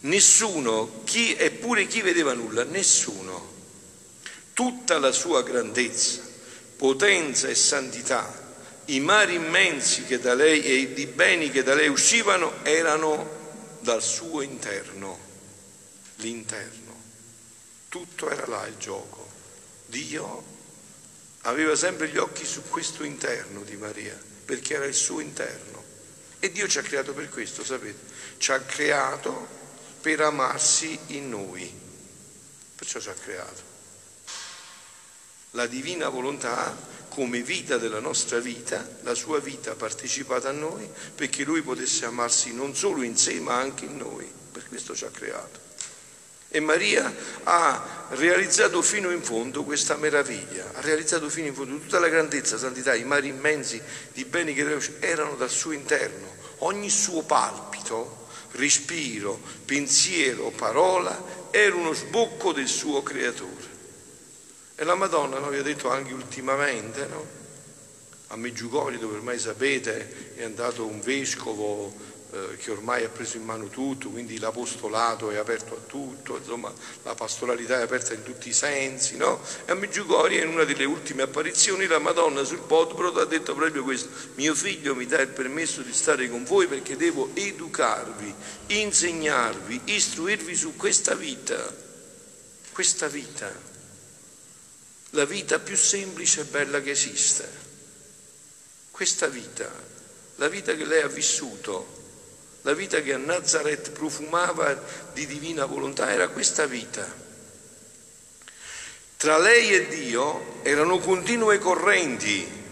Nessuno, 0.00 1.00
chi, 1.04 1.34
eppure 1.34 1.86
chi 1.86 2.02
vedeva 2.02 2.34
nulla, 2.34 2.62
nessuno. 2.64 3.52
Tutta 4.52 4.98
la 4.98 5.12
sua 5.12 5.42
grandezza, 5.42 6.20
potenza 6.76 7.48
e 7.48 7.54
santità, 7.54 8.30
i 8.86 9.00
mari 9.00 9.36
immensi 9.36 10.04
che 10.04 10.18
da 10.18 10.34
lei 10.34 10.62
e 10.62 10.74
i 10.74 11.06
beni 11.06 11.50
che 11.50 11.62
da 11.62 11.72
lei 11.72 11.88
uscivano 11.88 12.62
erano 12.64 13.78
dal 13.80 14.02
suo 14.02 14.42
interno, 14.42 15.18
l'interno. 16.16 16.94
Tutto 17.88 18.28
era 18.28 18.46
là 18.46 18.66
il 18.66 18.76
gioco. 18.76 19.24
Dio 19.86 20.44
aveva 21.42 21.76
sempre 21.76 22.08
gli 22.08 22.16
occhi 22.16 22.44
su 22.44 22.62
questo 22.68 23.04
interno 23.04 23.62
di 23.62 23.76
Maria 23.76 24.18
perché 24.44 24.74
era 24.74 24.84
il 24.84 24.94
suo 24.94 25.20
interno. 25.20 25.82
E 26.38 26.52
Dio 26.52 26.68
ci 26.68 26.78
ha 26.78 26.82
creato 26.82 27.14
per 27.14 27.28
questo, 27.28 27.64
sapete? 27.64 28.12
Ci 28.36 28.52
ha 28.52 28.60
creato 28.60 29.48
per 30.00 30.20
amarsi 30.20 30.98
in 31.08 31.30
noi. 31.30 31.72
Perciò 32.76 33.00
ci 33.00 33.08
ha 33.08 33.14
creato. 33.14 33.72
La 35.52 35.66
divina 35.66 36.08
volontà 36.08 36.76
come 37.08 37.42
vita 37.42 37.78
della 37.78 38.00
nostra 38.00 38.40
vita, 38.40 38.86
la 39.02 39.14
sua 39.14 39.38
vita 39.38 39.74
partecipata 39.74 40.48
a 40.48 40.52
noi, 40.52 40.86
perché 41.14 41.44
lui 41.44 41.62
potesse 41.62 42.04
amarsi 42.04 42.52
non 42.52 42.74
solo 42.74 43.02
in 43.02 43.16
sé 43.16 43.38
ma 43.40 43.56
anche 43.56 43.84
in 43.84 43.96
noi. 43.96 44.30
Per 44.52 44.68
questo 44.68 44.94
ci 44.94 45.04
ha 45.04 45.10
creato. 45.10 45.63
E 46.54 46.60
Maria 46.60 47.12
ha 47.42 48.06
realizzato 48.10 48.80
fino 48.80 49.10
in 49.10 49.24
fondo 49.24 49.64
questa 49.64 49.96
meraviglia, 49.96 50.70
ha 50.74 50.80
realizzato 50.82 51.28
fino 51.28 51.48
in 51.48 51.54
fondo 51.54 51.80
tutta 51.80 51.98
la 51.98 52.06
grandezza, 52.06 52.56
santità, 52.56 52.94
i 52.94 53.02
mari 53.02 53.26
immensi 53.26 53.82
di 54.12 54.24
beni 54.24 54.54
che 54.54 54.78
erano 55.00 55.34
dal 55.34 55.50
suo 55.50 55.72
interno. 55.72 56.28
Ogni 56.58 56.90
suo 56.90 57.22
palpito, 57.22 58.28
respiro, 58.52 59.40
pensiero, 59.64 60.52
parola 60.52 61.48
era 61.50 61.74
uno 61.74 61.92
sbocco 61.92 62.52
del 62.52 62.68
suo 62.68 63.02
creatore. 63.02 63.72
E 64.76 64.84
la 64.84 64.94
Madonna, 64.94 65.40
no, 65.40 65.48
vi 65.48 65.58
ha 65.58 65.62
detto 65.62 65.90
anche 65.90 66.12
ultimamente, 66.12 67.06
no? 67.06 67.26
a 68.28 68.36
Meggiugorio, 68.36 69.00
dove 69.00 69.16
ormai 69.16 69.40
sapete 69.40 70.36
è 70.36 70.44
andato 70.44 70.86
un 70.86 71.00
vescovo 71.00 71.92
eh, 72.34 72.56
che 72.56 72.72
ormai 72.72 73.04
ha 73.04 73.08
preso 73.08 73.36
in 73.36 73.44
mano 73.44 73.68
tutto, 73.68 74.08
quindi 74.08 74.40
l'apostolato 74.40 75.30
è 75.30 75.36
aperto 75.36 75.76
a 75.76 75.80
tutto, 75.86 76.36
insomma 76.36 76.72
la 77.04 77.14
pastoralità 77.14 77.78
è 77.78 77.82
aperta 77.82 78.12
in 78.12 78.24
tutti 78.24 78.48
i 78.48 78.52
sensi, 78.52 79.16
no? 79.16 79.40
E 79.64 79.70
a 79.70 79.74
Meggiugorie 79.76 80.42
in 80.42 80.48
una 80.48 80.64
delle 80.64 80.84
ultime 80.84 81.22
apparizioni 81.22 81.86
la 81.86 82.00
Madonna 82.00 82.42
sul 82.42 82.58
Podbrod 82.58 83.18
ha 83.18 83.24
detto 83.24 83.54
proprio 83.54 83.84
questo, 83.84 84.08
mio 84.34 84.52
figlio 84.56 84.96
mi 84.96 85.06
dà 85.06 85.20
il 85.20 85.28
permesso 85.28 85.82
di 85.82 85.92
stare 85.92 86.28
con 86.28 86.42
voi 86.42 86.66
perché 86.66 86.96
devo 86.96 87.30
educarvi, 87.34 88.34
insegnarvi, 88.66 89.82
istruirvi 89.84 90.56
su 90.56 90.74
questa 90.74 91.14
vita, 91.14 91.72
questa 92.72 93.06
vita, 93.06 93.48
la 95.10 95.24
vita 95.24 95.60
più 95.60 95.76
semplice 95.76 96.40
e 96.40 96.44
bella 96.46 96.80
che 96.80 96.90
esiste, 96.90 97.48
questa 98.90 99.28
vita, 99.28 99.70
la 100.36 100.48
vita 100.48 100.74
che 100.74 100.84
lei 100.84 101.02
ha 101.02 101.06
vissuto 101.06 102.02
la 102.64 102.72
vita 102.72 103.02
che 103.02 103.12
a 103.12 103.18
Nazareth 103.18 103.90
profumava 103.90 104.72
di 105.12 105.26
divina 105.26 105.66
volontà 105.66 106.10
era 106.10 106.28
questa 106.28 106.64
vita. 106.64 107.06
Tra 109.18 109.36
lei 109.36 109.74
e 109.74 109.86
Dio 109.88 110.60
erano 110.62 110.98
continue 110.98 111.58
correnti 111.58 112.62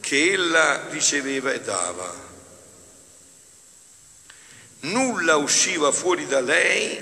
che 0.00 0.32
ella 0.32 0.86
riceveva 0.90 1.50
e 1.50 1.62
dava. 1.62 2.30
Nulla 4.80 5.36
usciva 5.36 5.90
fuori 5.92 6.26
da 6.26 6.40
lei 6.40 7.00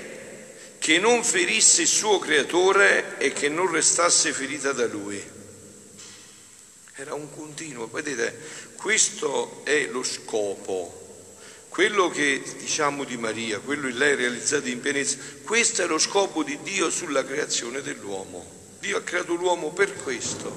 che 0.79 0.99
non 0.99 1.25
ferisse 1.25 1.81
il 1.81 1.87
suo 1.89 2.17
creatore 2.19 3.17
e 3.17 3.33
che 3.33 3.49
non 3.49 3.69
restasse 3.69 4.31
ferita 4.31 4.71
da 4.71 4.87
lui. 4.87 5.21
Era 6.95 7.13
un 7.13 7.29
continuo, 7.29 7.87
vedete, 7.87 8.39
questo 8.77 9.63
è 9.65 9.87
lo 9.87 10.01
scopo 10.01 11.00
quello 11.71 12.09
che 12.09 12.43
diciamo 12.57 13.05
di 13.05 13.15
Maria, 13.15 13.59
quello 13.59 13.87
che 13.87 13.93
lei 13.93 14.15
realizzato 14.15 14.67
in 14.67 14.81
pienezza, 14.81 15.15
questo 15.41 15.81
è 15.81 15.87
lo 15.87 15.97
scopo 15.99 16.43
di 16.43 16.59
Dio 16.63 16.89
sulla 16.89 17.23
creazione 17.23 17.81
dell'uomo. 17.81 18.45
Dio 18.81 18.97
ha 18.97 19.01
creato 19.01 19.35
l'uomo 19.35 19.71
per 19.71 19.95
questo, 20.03 20.53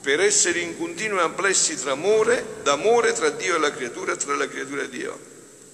per 0.00 0.20
essere 0.20 0.60
in 0.60 0.78
continui 0.78 1.18
amplessi 1.18 1.74
tra 1.74 1.92
amore, 1.92 2.58
d'amore 2.62 3.12
tra 3.12 3.30
Dio 3.30 3.56
e 3.56 3.58
la 3.58 3.72
creatura, 3.72 4.14
tra 4.14 4.36
la 4.36 4.46
creatura 4.46 4.82
e 4.82 4.88
Dio. 4.88 5.18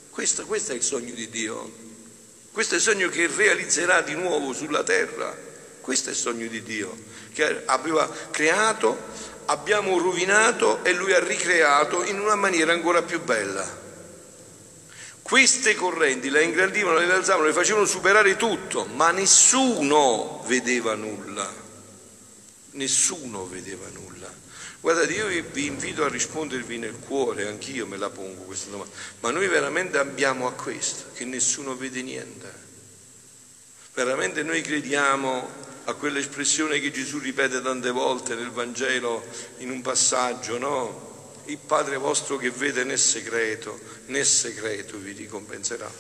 Questo, 0.08 0.46
questo 0.46 0.72
è 0.72 0.74
il 0.74 0.82
sogno 0.82 1.12
di 1.12 1.28
Dio. 1.28 1.70
Questo 2.50 2.72
è 2.72 2.76
il 2.78 2.82
sogno 2.82 3.10
che 3.10 3.26
realizzerà 3.26 4.00
di 4.00 4.14
nuovo 4.14 4.54
sulla 4.54 4.82
terra. 4.82 5.36
Questo 5.82 6.08
è 6.08 6.12
il 6.12 6.18
sogno 6.18 6.46
di 6.46 6.62
Dio, 6.62 6.96
che 7.34 7.62
aveva 7.66 8.10
creato, 8.30 8.96
abbiamo 9.44 9.98
rovinato 9.98 10.82
e 10.82 10.94
lui 10.94 11.12
ha 11.12 11.22
ricreato 11.22 12.04
in 12.04 12.18
una 12.18 12.36
maniera 12.36 12.72
ancora 12.72 13.02
più 13.02 13.20
bella. 13.20 13.84
Queste 15.26 15.74
correnti 15.74 16.28
la 16.28 16.40
ingrandivano, 16.40 16.98
la 16.98 17.02
innalzavano, 17.02 17.46
le 17.46 17.52
facevano 17.52 17.84
superare 17.84 18.36
tutto, 18.36 18.84
ma 18.84 19.10
nessuno 19.10 20.44
vedeva 20.46 20.94
nulla. 20.94 21.52
Nessuno 22.70 23.44
vedeva 23.48 23.88
nulla. 23.92 24.32
Guardate, 24.80 25.12
io 25.14 25.26
vi 25.26 25.66
invito 25.66 26.04
a 26.04 26.08
rispondervi 26.08 26.78
nel 26.78 26.94
cuore, 27.00 27.48
anch'io 27.48 27.88
me 27.88 27.96
la 27.96 28.08
pongo 28.08 28.42
questa 28.42 28.70
domanda, 28.70 28.94
ma 29.18 29.32
noi 29.32 29.48
veramente 29.48 29.98
abbiamo 29.98 30.46
a 30.46 30.52
questo, 30.52 31.06
che 31.12 31.24
nessuno 31.24 31.74
vede 31.74 32.02
niente. 32.02 32.54
Veramente 33.94 34.44
noi 34.44 34.60
crediamo 34.60 35.48
a 35.86 35.94
quell'espressione 35.94 36.78
che 36.78 36.92
Gesù 36.92 37.18
ripete 37.18 37.60
tante 37.60 37.90
volte 37.90 38.36
nel 38.36 38.50
Vangelo 38.50 39.24
in 39.58 39.70
un 39.70 39.82
passaggio, 39.82 40.56
no? 40.58 41.15
Il 41.46 41.58
Padre 41.58 41.96
vostro 41.96 42.36
che 42.36 42.50
vede 42.50 42.84
nel 42.84 42.98
segreto, 42.98 43.78
nel 44.06 44.26
segreto 44.26 44.98
vi 44.98 45.12
ricompenserà. 45.12 45.90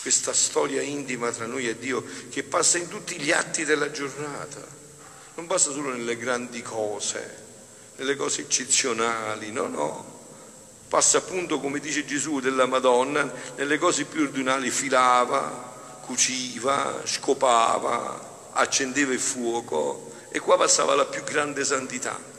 Questa 0.00 0.32
storia 0.32 0.82
intima 0.82 1.30
tra 1.30 1.46
noi 1.46 1.68
e 1.68 1.78
Dio 1.78 2.04
che 2.30 2.42
passa 2.42 2.78
in 2.78 2.88
tutti 2.88 3.18
gli 3.18 3.32
atti 3.32 3.64
della 3.64 3.90
giornata, 3.90 4.64
non 5.34 5.46
passa 5.46 5.70
solo 5.70 5.90
nelle 5.90 6.16
grandi 6.16 6.62
cose, 6.62 7.44
nelle 7.96 8.16
cose 8.16 8.42
eccezionali, 8.42 9.50
no, 9.50 9.66
no. 9.66 10.14
Passa 10.88 11.18
appunto, 11.18 11.58
come 11.58 11.80
dice 11.80 12.04
Gesù, 12.04 12.38
della 12.38 12.66
Madonna, 12.66 13.32
nelle 13.56 13.78
cose 13.78 14.04
più 14.04 14.22
ordinali, 14.22 14.70
filava, 14.70 15.98
cuciva, 16.00 17.02
scopava, 17.04 18.50
accendeva 18.52 19.12
il 19.12 19.20
fuoco 19.20 20.12
e 20.30 20.38
qua 20.38 20.56
passava 20.56 20.94
la 20.94 21.06
più 21.06 21.24
grande 21.24 21.64
santità 21.64 22.34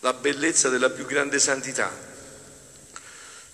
la 0.00 0.12
bellezza 0.12 0.68
della 0.68 0.90
più 0.90 1.04
grande 1.06 1.38
santità. 1.38 1.90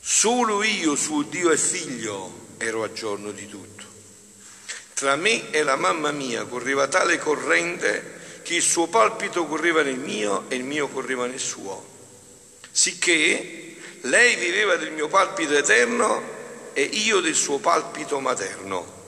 Solo 0.01 0.63
io, 0.63 0.97
suo 0.97 1.23
Dio 1.23 1.51
e 1.51 1.57
figlio, 1.57 2.55
ero 2.59 2.83
a 2.83 2.93
giorno 2.93 3.31
di 3.31 3.49
tutto. 3.49 3.85
Tra 4.95 5.17
me 5.17 5.51
e 5.51 5.63
la 5.63 5.77
mamma 5.77 6.13
mia 6.13 6.45
correva 6.45 6.87
tale 6.89 7.19
corrente 7.19 8.21
che 8.43 8.57
il 8.57 8.63
suo 8.63 8.89
palpito 8.89 9.47
correva 9.47 9.83
nel 9.83 9.99
mio 9.99 10.45
e 10.49 10.57
il 10.57 10.65
mio 10.65 10.89
correva 10.89 11.27
nel 11.27 11.41
suo. 11.41 11.85
Sicché 12.71 13.77
lei 14.03 14.35
viveva 14.37 14.77
del 14.77 14.93
mio 14.93 15.09
palpito 15.09 15.55
eterno 15.55 16.23
e 16.73 16.83
io 16.83 17.21
del 17.21 17.35
suo 17.35 17.59
palpito 17.59 18.19
materno, 18.21 19.02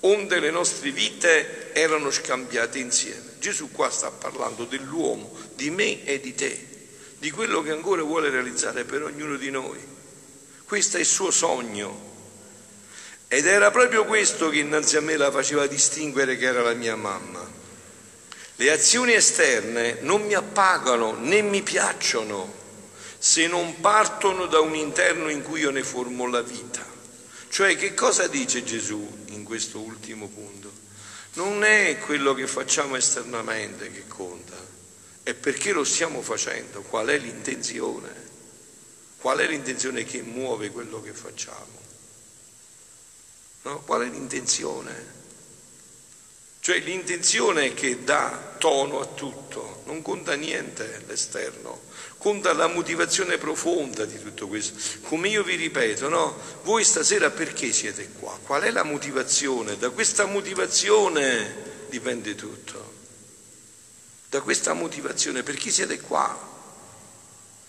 onde 0.00 0.40
le 0.40 0.50
nostre 0.50 0.90
vite 0.90 1.72
erano 1.72 2.10
scambiate 2.10 2.78
insieme. 2.78 3.36
Gesù 3.38 3.70
qua 3.70 3.90
sta 3.90 4.10
parlando 4.10 4.64
dell'uomo, 4.64 5.36
di 5.54 5.70
me 5.70 6.04
e 6.04 6.20
di 6.20 6.34
te 6.34 6.68
di 7.18 7.30
quello 7.30 7.62
che 7.62 7.72
ancora 7.72 8.02
vuole 8.02 8.30
realizzare 8.30 8.84
per 8.84 9.02
ognuno 9.02 9.36
di 9.36 9.50
noi. 9.50 9.78
Questo 10.64 10.96
è 10.96 11.00
il 11.00 11.06
suo 11.06 11.30
sogno. 11.30 12.06
Ed 13.26 13.46
era 13.46 13.70
proprio 13.70 14.04
questo 14.04 14.48
che 14.48 14.58
innanzi 14.58 14.96
a 14.96 15.00
me 15.00 15.16
la 15.16 15.30
faceva 15.30 15.66
distinguere 15.66 16.36
che 16.36 16.46
era 16.46 16.62
la 16.62 16.74
mia 16.74 16.96
mamma. 16.96 17.56
Le 18.56 18.70
azioni 18.70 19.12
esterne 19.12 19.98
non 20.00 20.22
mi 20.22 20.34
appagano 20.34 21.12
né 21.18 21.42
mi 21.42 21.62
piacciono 21.62 22.56
se 23.18 23.46
non 23.48 23.80
partono 23.80 24.46
da 24.46 24.60
un 24.60 24.74
interno 24.74 25.28
in 25.28 25.42
cui 25.42 25.60
io 25.60 25.70
ne 25.70 25.82
formo 25.82 26.28
la 26.28 26.40
vita. 26.40 26.86
Cioè 27.48 27.76
che 27.76 27.94
cosa 27.94 28.26
dice 28.28 28.62
Gesù 28.62 29.24
in 29.30 29.42
questo 29.42 29.80
ultimo 29.80 30.28
punto? 30.28 30.70
Non 31.34 31.64
è 31.64 31.98
quello 31.98 32.34
che 32.34 32.46
facciamo 32.46 32.96
esternamente 32.96 33.90
che 33.90 34.06
conta, 34.06 34.56
e 35.22 35.34
perché 35.34 35.72
lo 35.72 35.84
stiamo 35.84 36.22
facendo, 36.22 36.82
qual 36.82 37.08
è 37.08 37.18
l'intenzione, 37.18 38.10
qual 39.18 39.38
è 39.38 39.46
l'intenzione 39.46 40.04
che 40.04 40.22
muove 40.22 40.70
quello 40.70 41.02
che 41.02 41.12
facciamo, 41.12 41.80
no? 43.62 43.80
qual 43.80 44.02
è 44.02 44.08
l'intenzione. 44.08 45.17
Cioè 46.68 46.80
l'intenzione 46.80 47.72
che 47.72 48.04
dà 48.04 48.56
tono 48.58 49.00
a 49.00 49.06
tutto, 49.06 49.80
non 49.86 50.02
conta 50.02 50.34
niente 50.34 51.02
l'esterno, 51.06 51.80
conta 52.18 52.52
la 52.52 52.66
motivazione 52.66 53.38
profonda 53.38 54.04
di 54.04 54.20
tutto 54.20 54.48
questo. 54.48 54.74
Come 55.04 55.30
io 55.30 55.42
vi 55.42 55.54
ripeto, 55.54 56.10
no? 56.10 56.38
Voi 56.64 56.84
stasera 56.84 57.30
perché 57.30 57.72
siete 57.72 58.10
qua? 58.18 58.38
Qual 58.42 58.60
è 58.60 58.70
la 58.70 58.82
motivazione? 58.82 59.78
Da 59.78 59.88
questa 59.88 60.26
motivazione 60.26 61.86
dipende 61.88 62.34
tutto 62.34 62.96
da 64.28 64.42
questa 64.42 64.74
motivazione, 64.74 65.42
per 65.42 65.54
chi 65.54 65.70
siete 65.70 65.98
qua? 66.00 66.57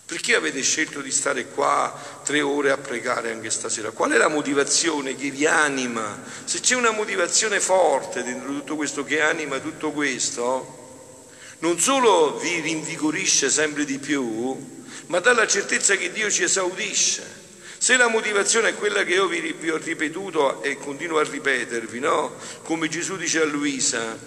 Perché 0.09 0.33
avete 0.33 0.63
scelto 0.63 1.01
di 1.01 1.11
stare 1.11 1.45
qua 1.49 1.95
tre 2.25 2.41
ore 2.41 2.71
a 2.71 2.77
pregare 2.77 3.31
anche 3.31 3.51
stasera? 3.51 3.91
Qual 3.91 4.09
è 4.09 4.17
la 4.17 4.27
motivazione 4.27 5.15
che 5.15 5.29
vi 5.29 5.45
anima? 5.45 6.19
Se 6.45 6.61
c'è 6.61 6.73
una 6.73 6.89
motivazione 6.89 7.59
forte 7.59 8.23
dentro 8.23 8.51
tutto 8.51 8.75
questo 8.75 9.03
che 9.03 9.21
anima 9.21 9.59
tutto 9.59 9.91
questo, 9.91 11.17
non 11.59 11.79
solo 11.79 12.39
vi 12.39 12.59
rinvigorisce 12.59 13.51
sempre 13.51 13.85
di 13.85 13.99
più, 13.99 14.81
ma 15.05 15.19
dà 15.19 15.31
la 15.31 15.45
certezza 15.45 15.95
che 15.95 16.11
Dio 16.11 16.31
ci 16.31 16.41
esaudisce. 16.41 17.37
Se 17.77 17.95
la 17.95 18.07
motivazione 18.07 18.69
è 18.69 18.73
quella 18.73 19.03
che 19.03 19.13
io 19.13 19.27
vi, 19.27 19.53
vi 19.59 19.69
ho 19.69 19.77
ripetuto 19.77 20.63
e 20.63 20.75
continuo 20.77 21.19
a 21.19 21.23
ripetervi, 21.23 21.99
no? 21.99 22.33
Come 22.63 22.87
Gesù 22.87 23.15
dice 23.15 23.41
a 23.41 23.45
Luisa, 23.45 24.17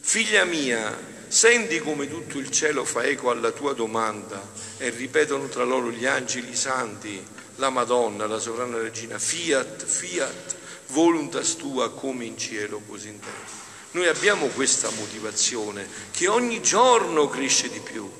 figlia 0.00 0.42
mia, 0.42 1.19
Senti 1.30 1.78
come 1.78 2.08
tutto 2.08 2.38
il 2.38 2.50
cielo 2.50 2.84
fa 2.84 3.04
eco 3.04 3.30
alla 3.30 3.52
tua 3.52 3.72
domanda 3.72 4.44
e 4.78 4.90
ripetono 4.90 5.46
tra 5.46 5.62
loro 5.62 5.92
gli 5.92 6.04
angeli 6.04 6.56
santi, 6.56 7.24
la 7.54 7.70
Madonna, 7.70 8.26
la 8.26 8.40
sovrana 8.40 8.78
regina, 8.78 9.16
fiat, 9.16 9.84
fiat, 9.84 10.56
voluntas 10.88 11.54
tua 11.54 11.92
come 11.92 12.24
in 12.24 12.36
cielo 12.36 12.82
così 12.84 13.10
in 13.10 13.20
terra. 13.20 13.58
Noi 13.92 14.08
abbiamo 14.08 14.48
questa 14.48 14.90
motivazione 14.90 15.86
che 16.10 16.26
ogni 16.26 16.60
giorno 16.60 17.28
cresce 17.28 17.68
di 17.68 17.78
più, 17.78 18.10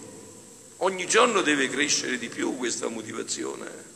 ogni 0.77 1.09
giorno 1.09 1.41
deve 1.41 1.69
crescere 1.69 2.17
di 2.17 2.29
più 2.29 2.57
questa 2.57 2.87
motivazione. 2.87 3.89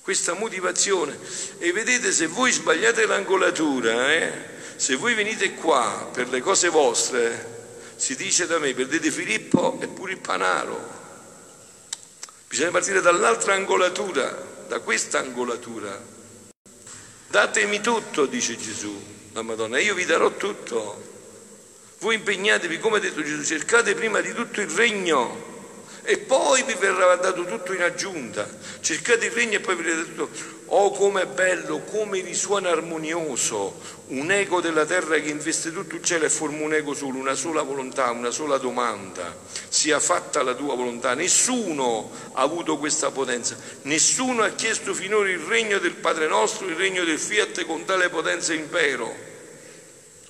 Questa 0.00 0.34
motivazione. 0.34 1.18
E 1.58 1.72
vedete, 1.72 2.12
se 2.12 2.28
voi 2.28 2.52
sbagliate 2.52 3.04
l'angolatura, 3.04 4.14
eh, 4.14 4.57
se 4.78 4.94
voi 4.94 5.14
venite 5.14 5.54
qua 5.54 6.08
per 6.12 6.28
le 6.28 6.40
cose 6.40 6.68
vostre, 6.68 7.56
si 7.96 8.14
dice 8.14 8.46
da 8.46 8.60
me, 8.60 8.72
perdete 8.74 9.10
Filippo 9.10 9.76
e 9.80 9.88
pure 9.88 10.12
il 10.12 10.18
Panaro. 10.18 10.96
Bisogna 12.46 12.70
partire 12.70 13.00
dall'altra 13.00 13.54
angolatura, 13.54 14.64
da 14.68 14.78
questa 14.78 15.18
angolatura. 15.18 16.00
Datemi 17.26 17.80
tutto, 17.80 18.26
dice 18.26 18.56
Gesù, 18.56 19.02
la 19.32 19.42
Madonna, 19.42 19.78
e 19.78 19.82
io 19.82 19.94
vi 19.94 20.04
darò 20.04 20.36
tutto. 20.36 21.02
Voi 21.98 22.14
impegnatevi, 22.14 22.78
come 22.78 22.98
ha 22.98 23.00
detto 23.00 23.20
Gesù, 23.20 23.42
cercate 23.42 23.96
prima 23.96 24.20
di 24.20 24.32
tutto 24.32 24.60
il 24.60 24.70
regno 24.70 25.57
e 26.08 26.16
poi 26.16 26.62
vi 26.62 26.72
verrà 26.72 27.16
dato 27.16 27.44
tutto 27.44 27.74
in 27.74 27.82
aggiunta. 27.82 28.48
Cercate 28.80 29.26
il 29.26 29.30
regno 29.30 29.56
e 29.56 29.60
poi 29.60 29.76
dato 29.76 30.04
tutto. 30.14 30.56
Oh, 30.68 30.90
com'è 30.90 31.26
bello, 31.26 31.80
come 31.80 32.22
risuona 32.22 32.70
armonioso 32.70 33.78
un 34.06 34.30
eco 34.30 34.62
della 34.62 34.86
terra 34.86 35.18
che 35.18 35.28
investe 35.28 35.70
tutto 35.70 35.96
il 35.96 36.02
cielo 36.02 36.24
e 36.24 36.30
forma 36.30 36.64
un 36.64 36.72
eco 36.72 36.94
solo, 36.94 37.18
una 37.18 37.34
sola 37.34 37.60
volontà, 37.60 38.10
una 38.10 38.30
sola 38.30 38.56
domanda. 38.56 39.36
Sia 39.68 40.00
fatta 40.00 40.42
la 40.42 40.54
tua 40.54 40.74
volontà. 40.74 41.12
Nessuno 41.12 42.10
ha 42.32 42.40
avuto 42.40 42.78
questa 42.78 43.10
potenza, 43.10 43.54
nessuno 43.82 44.44
ha 44.44 44.48
chiesto 44.48 44.94
finora 44.94 45.28
il 45.28 45.40
regno 45.40 45.78
del 45.78 45.96
Padre 45.96 46.26
nostro, 46.26 46.68
il 46.68 46.76
regno 46.76 47.04
del 47.04 47.18
Fiat 47.18 47.66
con 47.66 47.84
tale 47.84 48.08
potenza 48.08 48.54
e 48.54 48.56
impero. 48.56 49.14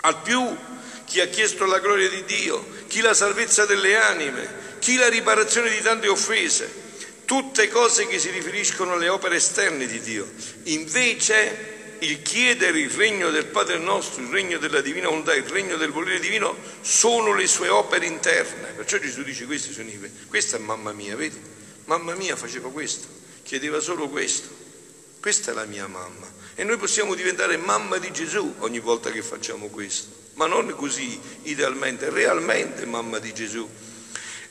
Al 0.00 0.22
più 0.22 0.44
chi 1.04 1.20
ha 1.20 1.28
chiesto 1.28 1.66
la 1.66 1.78
gloria 1.78 2.08
di 2.08 2.24
Dio, 2.24 2.66
chi 2.88 3.00
la 3.00 3.14
salvezza 3.14 3.64
delle 3.64 3.94
anime, 3.94 4.67
chi 4.78 4.96
la 4.96 5.08
riparazione 5.08 5.70
di 5.70 5.80
tante 5.80 6.08
offese, 6.08 6.86
tutte 7.24 7.68
cose 7.68 8.06
che 8.06 8.18
si 8.18 8.30
riferiscono 8.30 8.94
alle 8.94 9.08
opere 9.08 9.36
esterne 9.36 9.86
di 9.86 10.00
Dio. 10.00 10.30
Invece 10.64 11.76
il 12.00 12.22
chiedere 12.22 12.78
il 12.78 12.90
regno 12.90 13.30
del 13.30 13.46
Padre 13.46 13.78
nostro, 13.78 14.22
il 14.22 14.30
regno 14.30 14.58
della 14.58 14.80
divina 14.80 15.08
volontà, 15.08 15.34
il 15.34 15.44
regno 15.44 15.76
del 15.76 15.90
volere 15.90 16.20
divino 16.20 16.56
sono 16.80 17.34
le 17.34 17.46
sue 17.46 17.68
opere 17.68 18.06
interne. 18.06 18.72
Perciò 18.76 18.98
Gesù 18.98 19.22
dice 19.22 19.46
questi 19.46 19.72
sono 19.72 19.88
i 19.88 20.10
Questa 20.26 20.56
è 20.56 20.60
mamma 20.60 20.92
mia, 20.92 21.16
vedi? 21.16 21.40
Mamma 21.86 22.14
mia 22.14 22.36
faceva 22.36 22.70
questo, 22.70 23.08
chiedeva 23.42 23.80
solo 23.80 24.08
questo. 24.08 24.48
Questa 25.20 25.50
è 25.50 25.54
la 25.54 25.64
mia 25.64 25.86
mamma. 25.86 26.30
E 26.54 26.64
noi 26.64 26.76
possiamo 26.76 27.14
diventare 27.14 27.56
mamma 27.56 27.98
di 27.98 28.12
Gesù 28.12 28.54
ogni 28.58 28.78
volta 28.78 29.10
che 29.10 29.22
facciamo 29.22 29.68
questo, 29.68 30.08
ma 30.34 30.46
non 30.46 30.74
così 30.76 31.18
idealmente, 31.42 32.10
realmente 32.10 32.84
mamma 32.86 33.18
di 33.18 33.32
Gesù. 33.32 33.68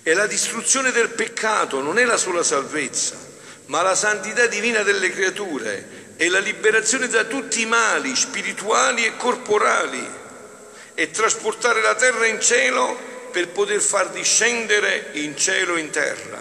E 0.08 0.14
la 0.14 0.26
distruzione 0.26 0.94
del 0.94 1.10
peccato 1.10 1.82
non 1.82 2.00
è 2.00 2.06
la 2.06 2.16
sola 2.16 2.42
salvezza, 2.42 3.18
ma 3.66 3.82
la 3.82 3.94
santità 3.94 4.46
divina 4.46 4.82
delle 4.82 5.10
creature 5.10 6.14
e 6.16 6.30
la 6.30 6.40
liberazione 6.40 7.10
da 7.10 7.26
tutti 7.26 7.60
i 7.60 7.66
mali 7.66 8.16
spirituali 8.16 9.04
e 9.04 9.18
corporali 9.18 10.10
e 10.94 11.12
trasportare 11.12 11.82
la 11.82 11.94
terra 11.96 12.26
in 12.26 12.40
cielo 12.40 12.98
per 13.34 13.50
poter 13.50 13.82
far 13.82 14.12
discendere 14.12 15.10
in 15.16 15.36
cielo 15.36 15.76
in 15.76 15.90
terra. 15.90 16.40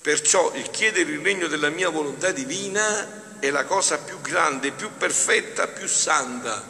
Perciò 0.00 0.54
il 0.54 0.70
chiedere 0.70 1.10
il 1.10 1.20
regno 1.20 1.48
della 1.48 1.68
mia 1.68 1.90
volontà 1.90 2.30
divina 2.30 3.36
è 3.38 3.50
la 3.50 3.66
cosa 3.66 3.98
più 3.98 4.22
grande, 4.22 4.70
più 4.70 4.88
perfetta, 4.96 5.66
più 5.66 5.86
santa. 5.86 6.64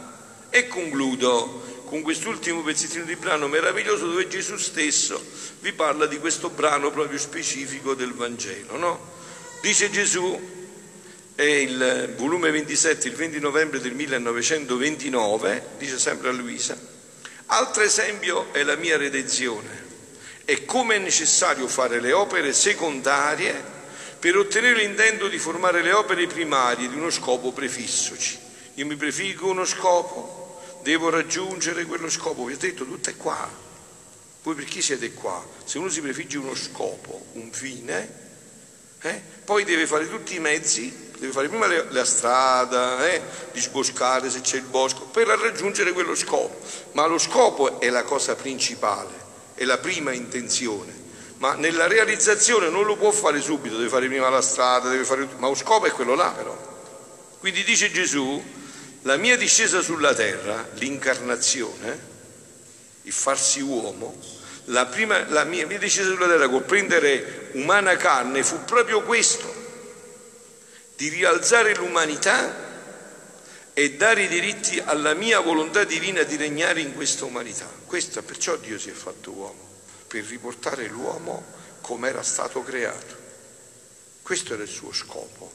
E 0.49 0.67
concludo 0.67 1.76
con 1.87 2.01
quest'ultimo 2.01 2.63
pezzettino 2.63 3.05
di 3.05 3.15
brano 3.15 3.47
meraviglioso 3.47 4.07
dove 4.07 4.27
Gesù 4.27 4.57
stesso 4.57 5.23
vi 5.61 5.71
parla 5.71 6.05
di 6.05 6.19
questo 6.19 6.49
brano 6.49 6.91
proprio 6.91 7.17
specifico 7.17 7.93
del 7.93 8.13
Vangelo. 8.13 8.75
No? 8.75 9.15
Dice 9.61 9.89
Gesù, 9.89 10.55
è 11.33 11.43
il 11.43 12.13
volume 12.17 12.51
27, 12.51 13.07
il 13.07 13.15
20 13.15 13.39
novembre 13.39 13.79
del 13.79 13.93
1929, 13.93 15.67
dice 15.77 15.97
sempre 15.97 16.27
a 16.27 16.31
Luisa, 16.33 16.77
altro 17.45 17.83
esempio 17.83 18.51
è 18.51 18.63
la 18.63 18.75
mia 18.75 18.97
redenzione 18.97 19.85
e 20.43 20.65
come 20.65 20.95
è 20.95 20.99
necessario 20.99 21.67
fare 21.67 22.01
le 22.01 22.11
opere 22.11 22.51
secondarie 22.51 23.75
per 24.19 24.35
ottenere 24.35 24.79
l'intento 24.79 25.29
di 25.29 25.37
formare 25.37 25.81
le 25.81 25.93
opere 25.93 26.27
primarie 26.27 26.89
di 26.89 26.95
uno 26.95 27.09
scopo 27.11 27.53
prefissoci. 27.53 28.37
Io 28.73 28.85
mi 28.85 28.95
prefiggo 28.95 29.49
uno 29.49 29.63
scopo, 29.63 30.46
devo 30.87 31.09
raggiungere 31.09 31.83
quello 31.83 32.09
scopo, 32.09 32.45
vi 32.45 32.53
ho 32.53 32.57
detto 32.57 32.85
tutto 32.85 33.09
è 33.09 33.17
qua. 33.17 33.49
Voi 34.41 34.55
per 34.55 34.63
chi 34.63 34.81
siete 34.81 35.11
qua? 35.11 35.45
Se 35.65 35.77
uno 35.79 35.89
si 35.89 35.99
prefigge 35.99 36.37
uno 36.37 36.55
scopo, 36.55 37.25
un 37.33 37.51
fine, 37.51 38.25
eh, 39.01 39.21
poi 39.43 39.65
deve 39.65 39.85
fare 39.85 40.07
tutti 40.07 40.35
i 40.35 40.39
mezzi, 40.39 41.11
deve 41.17 41.33
fare 41.33 41.49
prima 41.49 41.67
la 41.89 42.05
strada, 42.05 43.05
eh, 43.05 43.21
disboscare 43.51 44.29
se 44.29 44.39
c'è 44.39 44.55
il 44.55 44.63
bosco, 44.63 45.07
per 45.07 45.27
raggiungere 45.27 45.91
quello 45.91 46.15
scopo. 46.15 46.57
Ma 46.93 47.05
lo 47.05 47.17
scopo 47.17 47.81
è 47.81 47.89
la 47.89 48.03
cosa 48.03 48.35
principale, 48.35 49.13
è 49.55 49.65
la 49.65 49.79
prima 49.79 50.13
intenzione. 50.13 51.05
Ma 51.39 51.55
nella 51.55 51.87
realizzazione 51.87 52.69
non 52.69 52.85
lo 52.85 52.95
può 52.95 53.11
fare 53.11 53.41
subito, 53.41 53.75
deve 53.75 53.89
fare 53.89 54.07
prima 54.07 54.29
la 54.29 54.41
strada, 54.41 54.87
deve 54.87 55.03
fare... 55.03 55.27
ma 55.37 55.49
lo 55.49 55.55
scopo 55.55 55.85
è 55.85 55.91
quello 55.91 56.15
là 56.15 56.31
però. 56.31 56.57
Quindi 57.39 57.65
dice 57.65 57.91
Gesù, 57.91 58.41
la 59.07 59.15
mia 59.15 59.37
discesa 59.37 59.81
sulla 59.81 60.13
terra, 60.13 60.67
l'incarnazione, 60.73 62.15
il 63.03 63.13
farsi 63.13 63.61
uomo, 63.61 64.19
la, 64.65 64.85
prima, 64.85 65.25
la 65.29 65.45
mia, 65.45 65.65
mia 65.65 65.77
discesa 65.77 66.09
sulla 66.09 66.27
terra 66.27 66.49
col 66.49 66.63
prendere 66.63 67.51
umana 67.53 67.95
carne 67.95 68.43
fu 68.43 68.65
proprio 68.65 69.03
questo, 69.03 69.65
di 70.97 71.07
rialzare 71.07 71.73
l'umanità 71.75 72.65
e 73.73 73.93
dare 73.93 74.23
i 74.23 74.27
diritti 74.27 74.77
alla 74.83 75.13
mia 75.13 75.39
volontà 75.39 75.85
divina 75.85 76.23
di 76.23 76.35
regnare 76.35 76.81
in 76.81 76.93
questa 76.93 77.23
umanità. 77.23 77.69
Questo 77.85 78.21
perciò 78.23 78.57
Dio 78.57 78.77
si 78.77 78.89
è 78.89 78.93
fatto 78.93 79.31
uomo, 79.31 79.69
per 80.05 80.25
riportare 80.25 80.85
l'uomo 80.87 81.45
come 81.79 82.09
era 82.09 82.23
stato 82.23 82.61
creato. 82.61 83.15
Questo 84.21 84.53
era 84.53 84.63
il 84.63 84.69
suo 84.69 84.91
scopo, 84.91 85.49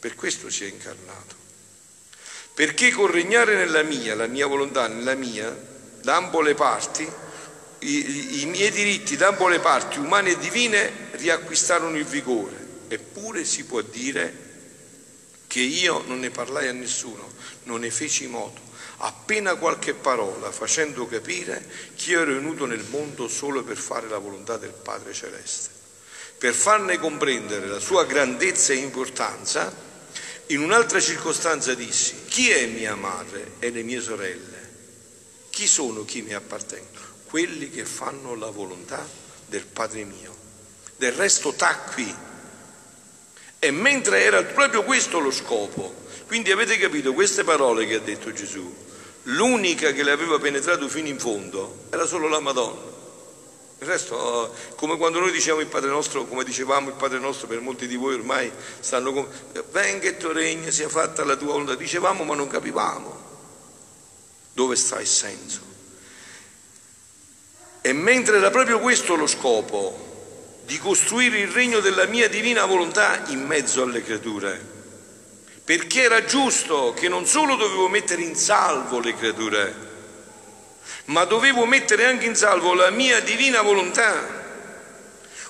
per 0.00 0.16
questo 0.16 0.50
si 0.50 0.64
è 0.64 0.66
incarnato 0.66 1.46
perché 2.58 2.90
con 2.90 3.08
regnare 3.08 3.54
nella 3.54 3.84
mia, 3.84 4.16
la 4.16 4.26
mia 4.26 4.48
volontà 4.48 4.88
nella 4.88 5.14
mia, 5.14 5.56
da 6.02 6.16
ambo 6.16 6.40
le 6.40 6.54
parti, 6.54 7.08
i, 7.78 8.42
i 8.42 8.46
miei 8.46 8.72
diritti 8.72 9.16
da 9.16 9.28
ambo 9.28 9.46
le 9.46 9.60
parti, 9.60 10.00
umane 10.00 10.30
e 10.30 10.38
divine, 10.38 11.10
riacquistarono 11.12 11.96
il 11.96 12.04
vigore. 12.04 12.56
Eppure 12.88 13.44
si 13.44 13.64
può 13.64 13.80
dire 13.80 14.34
che 15.46 15.60
io 15.60 16.02
non 16.08 16.18
ne 16.18 16.30
parlai 16.30 16.66
a 16.66 16.72
nessuno, 16.72 17.32
non 17.62 17.78
ne 17.78 17.92
feci 17.92 18.26
modo, 18.26 18.58
appena 18.96 19.54
qualche 19.54 19.94
parola, 19.94 20.50
facendo 20.50 21.06
capire 21.06 21.64
che 21.94 22.10
io 22.10 22.22
ero 22.22 22.32
venuto 22.32 22.66
nel 22.66 22.84
mondo 22.90 23.28
solo 23.28 23.62
per 23.62 23.76
fare 23.76 24.08
la 24.08 24.18
volontà 24.18 24.56
del 24.56 24.72
Padre 24.72 25.12
Celeste. 25.12 25.70
Per 26.36 26.52
farne 26.52 26.98
comprendere 26.98 27.68
la 27.68 27.78
sua 27.78 28.04
grandezza 28.04 28.72
e 28.72 28.78
importanza, 28.78 29.86
in 30.48 30.62
un'altra 30.62 31.00
circostanza 31.00 31.74
dissi, 31.74 32.24
chi 32.26 32.50
è 32.50 32.66
mia 32.66 32.94
madre 32.94 33.52
e 33.58 33.70
le 33.70 33.82
mie 33.82 34.00
sorelle? 34.00 34.56
Chi 35.50 35.66
sono 35.66 36.04
chi 36.04 36.22
mi 36.22 36.32
appartengono? 36.32 37.06
Quelli 37.24 37.70
che 37.70 37.84
fanno 37.84 38.34
la 38.34 38.48
volontà 38.48 39.06
del 39.46 39.66
Padre 39.66 40.04
mio. 40.04 40.34
Del 40.96 41.12
resto 41.12 41.52
tacqui. 41.52 42.14
E 43.58 43.70
mentre 43.70 44.22
era 44.22 44.42
proprio 44.44 44.84
questo 44.84 45.18
lo 45.18 45.30
scopo, 45.30 46.06
quindi 46.26 46.50
avete 46.50 46.78
capito 46.78 47.12
queste 47.12 47.44
parole 47.44 47.86
che 47.86 47.96
ha 47.96 48.00
detto 48.00 48.32
Gesù, 48.32 48.74
l'unica 49.24 49.92
che 49.92 50.02
le 50.02 50.12
aveva 50.12 50.38
penetrato 50.38 50.88
fino 50.88 51.08
in 51.08 51.18
fondo 51.18 51.86
era 51.90 52.06
solo 52.06 52.28
la 52.28 52.40
Madonna. 52.40 52.97
Il 53.80 53.86
resto, 53.86 54.52
come 54.74 54.96
quando 54.96 55.20
noi 55.20 55.30
diciamo 55.30 55.60
il 55.60 55.66
Padre 55.66 55.90
nostro, 55.90 56.26
come 56.26 56.42
dicevamo 56.42 56.88
il 56.88 56.96
Padre 56.96 57.20
nostro, 57.20 57.46
per 57.46 57.60
molti 57.60 57.86
di 57.86 57.94
voi 57.94 58.14
ormai 58.14 58.50
stanno 58.80 59.12
come, 59.12 59.28
venga 59.70 60.08
il 60.08 60.16
tuo 60.16 60.32
regno, 60.32 60.70
sia 60.70 60.88
fatta 60.88 61.24
la 61.24 61.36
tua 61.36 61.52
volontà, 61.52 61.76
dicevamo 61.76 62.24
ma 62.24 62.34
non 62.34 62.48
capivamo 62.48 63.26
dove 64.52 64.74
sta 64.74 65.00
il 65.00 65.06
senso. 65.06 65.60
E 67.80 67.92
mentre 67.92 68.38
era 68.38 68.50
proprio 68.50 68.80
questo 68.80 69.14
lo 69.14 69.28
scopo, 69.28 70.06
di 70.64 70.76
costruire 70.78 71.38
il 71.38 71.48
regno 71.48 71.78
della 71.78 72.06
mia 72.06 72.28
divina 72.28 72.66
volontà 72.66 73.22
in 73.28 73.46
mezzo 73.46 73.82
alle 73.82 74.02
creature, 74.02 74.60
perché 75.62 76.02
era 76.02 76.24
giusto 76.24 76.92
che 76.92 77.08
non 77.08 77.24
solo 77.24 77.54
dovevo 77.54 77.86
mettere 77.86 78.22
in 78.22 78.34
salvo 78.34 78.98
le 78.98 79.14
creature, 79.14 79.87
ma 81.06 81.24
dovevo 81.24 81.64
mettere 81.64 82.04
anche 82.04 82.26
in 82.26 82.34
salvo 82.34 82.74
la 82.74 82.90
mia 82.90 83.20
divina 83.20 83.62
volontà, 83.62 84.46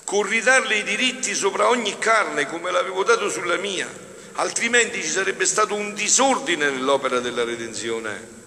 con 0.03 0.23
ridarle 0.23 0.77
i 0.77 0.83
diritti 0.83 1.35
sopra 1.35 1.69
ogni 1.69 1.97
carne 1.99 2.47
come 2.47 2.71
l'avevo 2.71 3.03
dato 3.03 3.29
sulla 3.29 3.57
mia, 3.57 3.87
altrimenti 4.33 5.01
ci 5.01 5.09
sarebbe 5.09 5.45
stato 5.45 5.75
un 5.75 5.93
disordine 5.93 6.69
nell'opera 6.69 7.19
della 7.19 7.43
redenzione. 7.43 8.37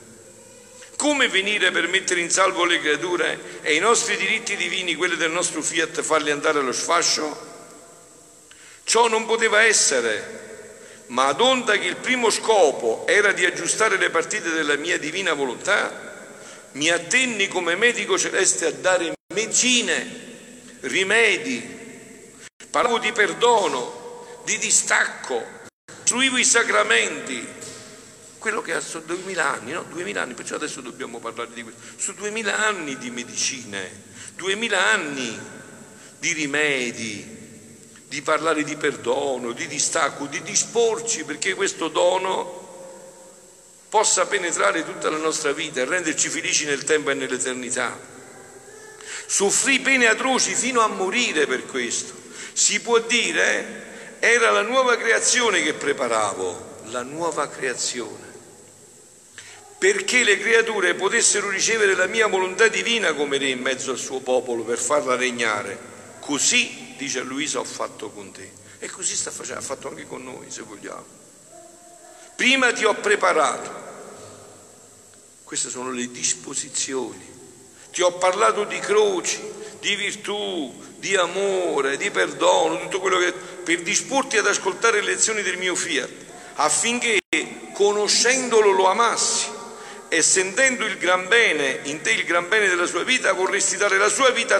Come 0.96 1.28
venire 1.28 1.70
per 1.70 1.88
mettere 1.88 2.20
in 2.20 2.30
salvo 2.30 2.64
le 2.64 2.80
creature 2.80 3.60
e 3.62 3.74
i 3.74 3.80
nostri 3.80 4.16
diritti 4.16 4.56
divini, 4.56 4.94
quelli 4.94 5.16
del 5.16 5.30
nostro 5.30 5.60
fiat, 5.62 6.00
farli 6.00 6.30
andare 6.30 6.60
allo 6.60 6.72
sfascio? 6.72 7.50
Ciò 8.84 9.08
non 9.08 9.26
poteva 9.26 9.62
essere, 9.62 11.04
ma 11.08 11.26
ad 11.26 11.40
onda 11.40 11.76
che 11.76 11.86
il 11.86 11.96
primo 11.96 12.30
scopo 12.30 13.04
era 13.06 13.32
di 13.32 13.44
aggiustare 13.44 13.96
le 13.96 14.10
partite 14.10 14.50
della 14.50 14.76
mia 14.76 14.98
divina 14.98 15.32
volontà, 15.32 16.11
mi 16.72 16.90
attenni 16.90 17.48
come 17.48 17.76
medico 17.76 18.18
celeste 18.18 18.66
a 18.66 18.72
dare 18.72 19.12
medicine, 19.34 20.20
rimedi, 20.80 21.80
Parlavo 22.72 22.98
di 22.98 23.12
perdono, 23.12 24.40
di 24.44 24.56
distacco, 24.56 25.44
istruivo 25.98 26.38
i 26.38 26.44
sacramenti, 26.44 27.46
quello 28.38 28.62
che 28.62 28.72
ha 28.72 28.80
su 28.80 29.04
duemila 29.04 29.52
anni, 29.52 29.72
no? 29.72 29.82
Duemila 29.82 30.22
anni, 30.22 30.32
perciò 30.32 30.54
adesso 30.54 30.80
dobbiamo 30.80 31.18
parlare 31.18 31.52
di 31.52 31.62
questo, 31.62 31.80
su 31.98 32.14
duemila 32.14 32.64
anni 32.66 32.96
di 32.96 33.10
medicine, 33.10 33.90
duemila 34.36 34.90
anni 34.90 35.38
di 36.18 36.32
rimedi, 36.32 37.36
di 38.08 38.22
parlare 38.22 38.64
di 38.64 38.74
perdono, 38.76 39.52
di 39.52 39.66
distacco, 39.66 40.24
di 40.24 40.40
disporci 40.40 41.24
perché 41.24 41.52
questo 41.52 41.88
dono 41.88 42.61
possa 43.92 44.24
penetrare 44.24 44.86
tutta 44.86 45.10
la 45.10 45.18
nostra 45.18 45.52
vita 45.52 45.82
e 45.82 45.84
renderci 45.84 46.30
felici 46.30 46.64
nel 46.64 46.82
tempo 46.82 47.10
e 47.10 47.14
nell'eternità. 47.14 48.00
Soffrì 49.26 49.80
pene 49.80 50.06
atroci 50.06 50.54
fino 50.54 50.80
a 50.80 50.86
morire 50.86 51.46
per 51.46 51.66
questo. 51.66 52.14
Si 52.54 52.80
può 52.80 53.00
dire, 53.00 54.16
era 54.18 54.50
la 54.50 54.62
nuova 54.62 54.96
creazione 54.96 55.62
che 55.62 55.74
preparavo, 55.74 56.84
la 56.86 57.02
nuova 57.02 57.50
creazione. 57.50 58.32
Perché 59.76 60.24
le 60.24 60.38
creature 60.38 60.94
potessero 60.94 61.50
ricevere 61.50 61.94
la 61.94 62.06
mia 62.06 62.28
volontà 62.28 62.68
divina 62.68 63.12
come 63.12 63.36
re 63.36 63.50
in 63.50 63.60
mezzo 63.60 63.90
al 63.90 63.98
suo 63.98 64.20
popolo 64.20 64.62
per 64.62 64.78
farla 64.78 65.16
regnare. 65.16 65.78
Così, 66.18 66.94
dice 66.96 67.20
Luisa, 67.20 67.58
ho 67.58 67.64
fatto 67.64 68.08
con 68.08 68.32
te. 68.32 68.50
E 68.78 68.88
così 68.88 69.14
sta 69.14 69.30
facendo, 69.30 69.60
ha 69.60 69.62
fatto 69.62 69.88
anche 69.88 70.06
con 70.06 70.24
noi, 70.24 70.46
se 70.50 70.62
vogliamo. 70.62 71.21
Prima 72.42 72.72
ti 72.72 72.84
ho 72.84 72.94
preparato. 72.94 73.70
Queste 75.44 75.70
sono 75.70 75.92
le 75.92 76.10
disposizioni. 76.10 77.24
Ti 77.92 78.02
ho 78.02 78.14
parlato 78.14 78.64
di 78.64 78.80
croci, 78.80 79.40
di 79.78 79.94
virtù, 79.94 80.74
di 80.96 81.14
amore, 81.14 81.96
di 81.96 82.10
perdono, 82.10 82.80
tutto 82.80 82.98
quello 82.98 83.18
che 83.18 83.32
per 83.32 83.82
disporti 83.82 84.38
ad 84.38 84.48
ascoltare 84.48 85.00
le 85.00 85.12
lezioni 85.12 85.42
del 85.42 85.56
mio 85.56 85.76
fiat, 85.76 86.10
affinché 86.54 87.20
conoscendolo 87.74 88.72
lo 88.72 88.90
amassi 88.90 89.48
e 90.08 90.20
sentendo 90.20 90.84
il 90.84 90.98
gran 90.98 91.28
bene, 91.28 91.78
in 91.84 92.00
te 92.00 92.10
il 92.10 92.24
gran 92.24 92.48
bene 92.48 92.66
della 92.66 92.86
sua 92.86 93.04
vita, 93.04 93.32
vorresti 93.34 93.76
dare 93.76 93.98
la 93.98 94.08
sua 94.08 94.30
vita 94.30 94.56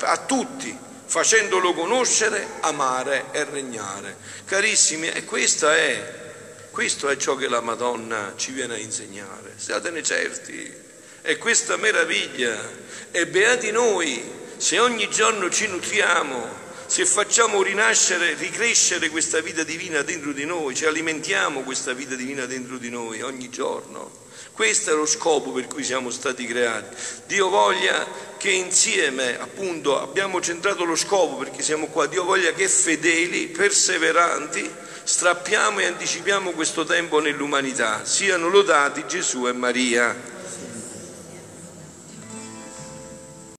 a, 0.00 0.10
a 0.10 0.16
tutti, 0.16 0.76
facendolo 1.04 1.74
conoscere, 1.74 2.44
amare 2.62 3.26
e 3.30 3.44
regnare. 3.44 4.16
Carissimi, 4.46 5.08
e 5.10 5.24
questa 5.24 5.76
è 5.76 6.28
questo 6.70 7.08
è 7.08 7.16
ciò 7.16 7.34
che 7.34 7.48
la 7.48 7.60
Madonna 7.60 8.34
ci 8.36 8.52
viene 8.52 8.74
a 8.74 8.78
insegnare, 8.78 9.54
siatene 9.56 10.02
certi. 10.02 10.72
È 11.20 11.36
questa 11.36 11.76
meraviglia. 11.76 12.88
E 13.10 13.26
beati 13.26 13.70
noi 13.70 14.22
se 14.56 14.78
ogni 14.78 15.08
giorno 15.08 15.50
ci 15.50 15.66
nutriamo, 15.66 16.68
se 16.86 17.06
facciamo 17.06 17.62
rinascere, 17.62 18.34
ricrescere 18.34 19.08
questa 19.08 19.40
vita 19.40 19.62
divina 19.62 20.02
dentro 20.02 20.32
di 20.32 20.44
noi, 20.44 20.74
ci 20.74 20.86
alimentiamo 20.86 21.62
questa 21.62 21.92
vita 21.92 22.14
divina 22.14 22.46
dentro 22.46 22.76
di 22.76 22.90
noi 22.90 23.22
ogni 23.22 23.48
giorno. 23.48 24.28
Questo 24.52 24.90
è 24.90 24.94
lo 24.94 25.06
scopo 25.06 25.52
per 25.52 25.66
cui 25.66 25.82
siamo 25.82 26.10
stati 26.10 26.44
creati. 26.44 26.94
Dio 27.26 27.48
voglia 27.48 28.06
che 28.36 28.50
insieme, 28.50 29.40
appunto, 29.40 29.98
abbiamo 29.98 30.40
centrato 30.40 30.84
lo 30.84 30.96
scopo 30.96 31.36
perché 31.36 31.62
siamo 31.62 31.86
qua. 31.86 32.06
Dio 32.06 32.24
voglia 32.24 32.52
che 32.52 32.68
fedeli, 32.68 33.46
perseveranti, 33.46 34.70
strappiamo 35.10 35.80
e 35.80 35.86
anticipiamo 35.86 36.52
questo 36.52 36.84
tempo 36.84 37.18
nell'umanità. 37.18 38.04
Siano 38.04 38.48
lodati 38.48 39.04
Gesù 39.08 39.48
e 39.48 39.52
Maria. 39.52 40.14